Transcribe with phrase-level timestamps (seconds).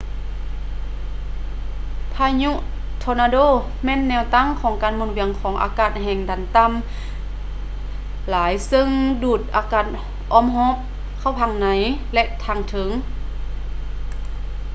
[2.13, 2.51] ພາຍຸ
[3.03, 3.37] ທໍນາໂດ
[3.85, 4.47] ແມ່ນແນວຕັ້ງ
[4.83, 6.73] ການໝູນວຽນຂອງອາກາດແຮງດັນຕໍ່າ
[8.29, 8.89] ຫຼາຍເຊິ່ງ
[9.23, 9.85] ດູດອາກາດ
[10.31, 10.75] ອ້ອມຮອບ
[11.19, 11.67] ເຂົ້າທາງໃນ
[12.13, 12.89] ແລະ ທາງເທິງ